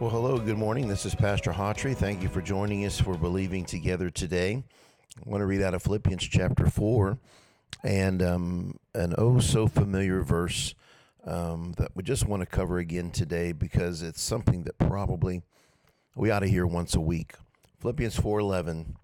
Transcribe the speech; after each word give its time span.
Well, 0.00 0.10
hello, 0.10 0.38
good 0.38 0.58
morning. 0.58 0.88
This 0.88 1.06
is 1.06 1.14
Pastor 1.14 1.52
Hawtrey. 1.52 1.96
Thank 1.96 2.20
you 2.20 2.28
for 2.28 2.42
joining 2.42 2.84
us 2.84 3.00
for 3.00 3.16
Believing 3.16 3.64
Together 3.64 4.10
today. 4.10 4.64
I 5.16 5.30
want 5.30 5.40
to 5.40 5.46
read 5.46 5.62
out 5.62 5.72
of 5.72 5.84
Philippians 5.84 6.24
chapter 6.24 6.66
4 6.66 7.16
and 7.84 8.20
um, 8.20 8.78
an 8.92 9.14
oh 9.16 9.38
so 9.38 9.68
familiar 9.68 10.20
verse 10.22 10.74
um, 11.24 11.74
that 11.78 11.92
we 11.94 12.02
just 12.02 12.26
want 12.26 12.40
to 12.40 12.46
cover 12.46 12.78
again 12.78 13.12
today 13.12 13.52
because 13.52 14.02
it's 14.02 14.20
something 14.20 14.64
that 14.64 14.78
probably 14.78 15.42
we 16.16 16.28
ought 16.28 16.40
to 16.40 16.48
hear 16.48 16.66
once 16.66 16.96
a 16.96 17.00
week. 17.00 17.34
Philippians 17.78 18.18
4:11 18.18 18.96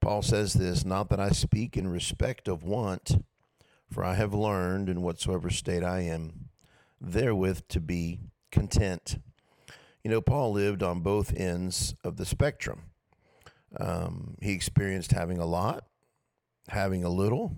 Paul 0.00 0.22
says 0.22 0.54
this, 0.54 0.84
not 0.84 1.08
that 1.10 1.20
I 1.20 1.30
speak 1.30 1.76
in 1.76 1.86
respect 1.86 2.48
of 2.48 2.64
want, 2.64 3.24
for 3.90 4.04
I 4.04 4.14
have 4.14 4.34
learned 4.34 4.88
in 4.88 5.02
whatsoever 5.02 5.50
state 5.50 5.84
I 5.84 6.00
am 6.00 6.48
therewith 7.00 7.62
to 7.68 7.80
be 7.80 8.18
content. 8.50 9.18
You 10.06 10.12
know, 10.12 10.20
Paul 10.20 10.52
lived 10.52 10.84
on 10.84 11.00
both 11.00 11.34
ends 11.36 11.96
of 12.04 12.16
the 12.16 12.24
spectrum. 12.24 12.82
Um, 13.76 14.36
he 14.40 14.52
experienced 14.52 15.10
having 15.10 15.38
a 15.38 15.44
lot, 15.44 15.84
having 16.68 17.02
a 17.02 17.08
little, 17.08 17.56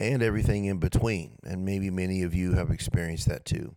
and 0.00 0.20
everything 0.20 0.64
in 0.64 0.78
between. 0.78 1.38
And 1.44 1.64
maybe 1.64 1.90
many 1.90 2.24
of 2.24 2.34
you 2.34 2.54
have 2.54 2.72
experienced 2.72 3.28
that 3.28 3.44
too. 3.44 3.76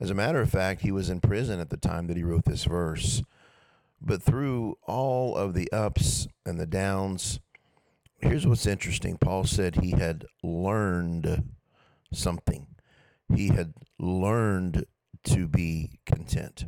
As 0.00 0.10
a 0.10 0.14
matter 0.14 0.40
of 0.40 0.50
fact, 0.50 0.80
he 0.80 0.90
was 0.90 1.08
in 1.08 1.20
prison 1.20 1.60
at 1.60 1.70
the 1.70 1.76
time 1.76 2.08
that 2.08 2.16
he 2.16 2.24
wrote 2.24 2.44
this 2.44 2.64
verse. 2.64 3.22
But 4.02 4.20
through 4.20 4.76
all 4.82 5.36
of 5.36 5.54
the 5.54 5.70
ups 5.70 6.26
and 6.44 6.58
the 6.58 6.66
downs, 6.66 7.38
here's 8.18 8.48
what's 8.48 8.66
interesting. 8.66 9.16
Paul 9.16 9.44
said 9.44 9.76
he 9.76 9.92
had 9.92 10.26
learned 10.42 11.44
something, 12.12 12.66
he 13.32 13.50
had 13.50 13.74
learned 13.96 14.86
to 15.22 15.46
be 15.46 16.00
content. 16.04 16.64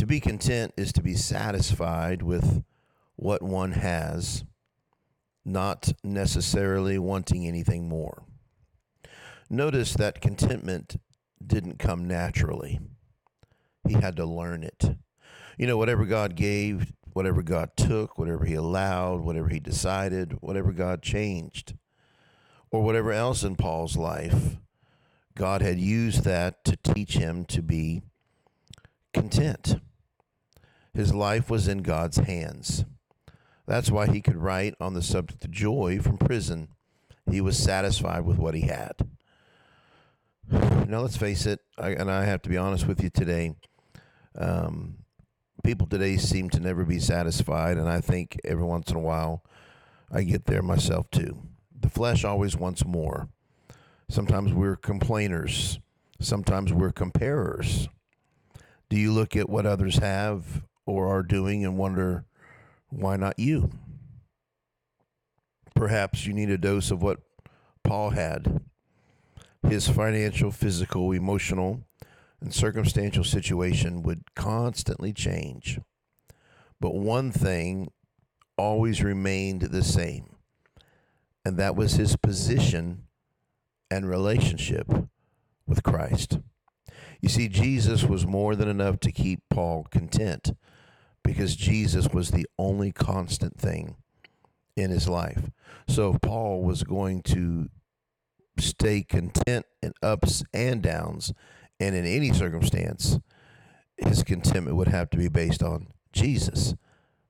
To 0.00 0.06
be 0.06 0.18
content 0.18 0.72
is 0.78 0.94
to 0.94 1.02
be 1.02 1.12
satisfied 1.12 2.22
with 2.22 2.64
what 3.16 3.42
one 3.42 3.72
has, 3.72 4.46
not 5.44 5.92
necessarily 6.02 6.98
wanting 6.98 7.46
anything 7.46 7.86
more. 7.86 8.22
Notice 9.50 9.92
that 9.92 10.22
contentment 10.22 10.96
didn't 11.46 11.78
come 11.78 12.08
naturally, 12.08 12.80
he 13.86 13.92
had 13.92 14.16
to 14.16 14.24
learn 14.24 14.64
it. 14.64 14.96
You 15.58 15.66
know, 15.66 15.76
whatever 15.76 16.06
God 16.06 16.34
gave, 16.34 16.94
whatever 17.12 17.42
God 17.42 17.76
took, 17.76 18.16
whatever 18.16 18.46
He 18.46 18.54
allowed, 18.54 19.20
whatever 19.20 19.50
He 19.50 19.60
decided, 19.60 20.38
whatever 20.40 20.72
God 20.72 21.02
changed, 21.02 21.74
or 22.70 22.82
whatever 22.82 23.12
else 23.12 23.42
in 23.42 23.54
Paul's 23.54 23.98
life, 23.98 24.56
God 25.34 25.60
had 25.60 25.78
used 25.78 26.24
that 26.24 26.64
to 26.64 26.78
teach 26.78 27.18
him 27.18 27.44
to 27.44 27.60
be 27.60 28.00
content. 29.12 29.76
His 30.94 31.14
life 31.14 31.50
was 31.50 31.68
in 31.68 31.78
God's 31.78 32.18
hands. 32.18 32.84
That's 33.66 33.90
why 33.90 34.08
he 34.08 34.20
could 34.20 34.36
write 34.36 34.74
on 34.80 34.94
the 34.94 35.02
subject 35.02 35.44
of 35.44 35.50
joy 35.50 36.00
from 36.00 36.18
prison. 36.18 36.68
He 37.30 37.40
was 37.40 37.56
satisfied 37.56 38.24
with 38.24 38.38
what 38.38 38.54
he 38.54 38.62
had. 38.62 38.94
Now, 40.88 41.00
let's 41.02 41.16
face 41.16 41.46
it, 41.46 41.60
I, 41.78 41.90
and 41.90 42.10
I 42.10 42.24
have 42.24 42.42
to 42.42 42.48
be 42.48 42.56
honest 42.56 42.88
with 42.88 43.00
you 43.00 43.10
today. 43.10 43.54
Um, 44.36 44.96
people 45.62 45.86
today 45.86 46.16
seem 46.16 46.50
to 46.50 46.60
never 46.60 46.84
be 46.84 46.98
satisfied, 46.98 47.76
and 47.76 47.88
I 47.88 48.00
think 48.00 48.40
every 48.44 48.64
once 48.64 48.90
in 48.90 48.96
a 48.96 49.00
while 49.00 49.44
I 50.10 50.24
get 50.24 50.46
there 50.46 50.62
myself 50.62 51.08
too. 51.12 51.38
The 51.78 51.88
flesh 51.88 52.24
always 52.24 52.56
wants 52.56 52.84
more. 52.84 53.28
Sometimes 54.08 54.52
we're 54.52 54.74
complainers, 54.74 55.78
sometimes 56.20 56.72
we're 56.72 56.90
comparers. 56.90 57.88
Do 58.88 58.96
you 58.96 59.12
look 59.12 59.36
at 59.36 59.48
what 59.48 59.66
others 59.66 59.98
have 59.98 60.64
or 60.90 61.08
are 61.08 61.22
doing 61.22 61.64
and 61.64 61.76
wonder, 61.76 62.24
why 62.88 63.16
not 63.16 63.38
you? 63.38 63.70
Perhaps 65.74 66.26
you 66.26 66.34
need 66.34 66.50
a 66.50 66.58
dose 66.58 66.90
of 66.90 67.02
what 67.02 67.20
Paul 67.84 68.10
had. 68.10 68.60
His 69.66 69.88
financial, 69.88 70.50
physical, 70.50 71.12
emotional, 71.12 71.84
and 72.40 72.52
circumstantial 72.52 73.24
situation 73.24 74.02
would 74.02 74.34
constantly 74.34 75.12
change. 75.12 75.78
But 76.80 76.94
one 76.94 77.30
thing 77.30 77.90
always 78.56 79.02
remained 79.02 79.62
the 79.62 79.84
same, 79.84 80.36
and 81.44 81.56
that 81.58 81.76
was 81.76 81.94
his 81.94 82.16
position 82.16 83.04
and 83.90 84.08
relationship 84.08 84.86
with 85.66 85.82
Christ. 85.82 86.38
You 87.20 87.28
see, 87.28 87.48
Jesus 87.48 88.04
was 88.04 88.26
more 88.26 88.56
than 88.56 88.68
enough 88.68 89.00
to 89.00 89.12
keep 89.12 89.40
Paul 89.50 89.86
content 89.90 90.52
because 91.30 91.54
Jesus 91.54 92.08
was 92.08 92.32
the 92.32 92.44
only 92.58 92.90
constant 92.90 93.56
thing 93.56 93.94
in 94.76 94.90
his 94.90 95.08
life. 95.08 95.52
So 95.86 96.14
if 96.14 96.20
Paul 96.20 96.64
was 96.64 96.82
going 96.82 97.22
to 97.22 97.70
stay 98.58 99.04
content 99.04 99.64
in 99.80 99.92
ups 100.02 100.42
and 100.52 100.82
downs 100.82 101.32
and 101.78 101.94
in 101.94 102.04
any 102.04 102.32
circumstance, 102.32 103.20
his 103.96 104.24
contentment 104.24 104.76
would 104.76 104.88
have 104.88 105.08
to 105.10 105.16
be 105.16 105.28
based 105.28 105.62
on 105.62 105.92
Jesus 106.12 106.74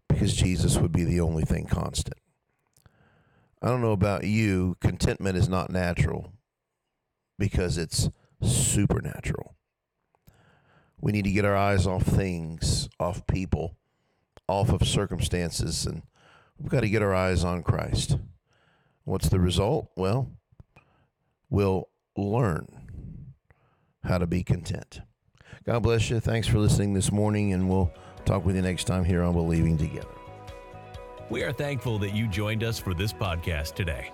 because 0.08 0.34
Jesus 0.34 0.78
would 0.78 0.92
be 0.92 1.04
the 1.04 1.20
only 1.20 1.44
thing 1.44 1.66
constant. 1.66 2.16
I 3.60 3.68
don't 3.68 3.82
know 3.82 3.92
about 3.92 4.24
you, 4.24 4.78
contentment 4.80 5.36
is 5.36 5.46
not 5.50 5.70
natural 5.70 6.32
because 7.38 7.76
it's 7.76 8.08
supernatural. 8.40 9.56
We 11.02 11.12
need 11.12 11.24
to 11.24 11.32
get 11.32 11.44
our 11.44 11.56
eyes 11.56 11.86
off 11.86 12.04
things, 12.04 12.88
off 12.98 13.26
people, 13.26 13.76
off 14.50 14.70
of 14.70 14.86
circumstances, 14.86 15.86
and 15.86 16.02
we've 16.58 16.70
got 16.70 16.80
to 16.80 16.88
get 16.88 17.02
our 17.02 17.14
eyes 17.14 17.44
on 17.44 17.62
Christ. 17.62 18.18
What's 19.04 19.28
the 19.28 19.40
result? 19.40 19.90
Well, 19.96 20.32
we'll 21.48 21.88
learn 22.16 22.66
how 24.04 24.18
to 24.18 24.26
be 24.26 24.42
content. 24.42 25.00
God 25.64 25.82
bless 25.82 26.10
you. 26.10 26.20
Thanks 26.20 26.48
for 26.48 26.58
listening 26.58 26.94
this 26.94 27.12
morning, 27.12 27.52
and 27.52 27.68
we'll 27.68 27.92
talk 28.24 28.44
with 28.44 28.56
you 28.56 28.62
next 28.62 28.84
time 28.84 29.04
here 29.04 29.22
on 29.22 29.34
Believing 29.34 29.78
Together. 29.78 30.08
We 31.28 31.44
are 31.44 31.52
thankful 31.52 31.98
that 32.00 32.14
you 32.14 32.26
joined 32.26 32.64
us 32.64 32.78
for 32.78 32.92
this 32.92 33.12
podcast 33.12 33.74
today. 33.74 34.12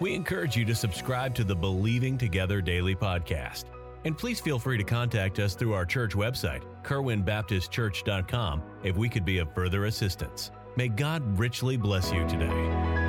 We 0.00 0.14
encourage 0.14 0.54
you 0.54 0.64
to 0.66 0.74
subscribe 0.74 1.34
to 1.36 1.44
the 1.44 1.56
Believing 1.56 2.18
Together 2.18 2.60
Daily 2.60 2.94
Podcast. 2.94 3.64
And 4.04 4.16
please 4.16 4.40
feel 4.40 4.58
free 4.58 4.78
to 4.78 4.84
contact 4.84 5.38
us 5.38 5.54
through 5.54 5.74
our 5.74 5.84
church 5.84 6.14
website, 6.14 6.62
kerwinbaptistchurch.com, 6.82 8.62
if 8.82 8.96
we 8.96 9.08
could 9.08 9.24
be 9.24 9.38
of 9.38 9.52
further 9.54 9.86
assistance. 9.86 10.50
May 10.76 10.88
God 10.88 11.38
richly 11.38 11.76
bless 11.76 12.12
you 12.12 12.26
today. 12.28 13.07